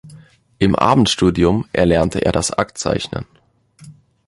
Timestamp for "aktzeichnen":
2.49-3.27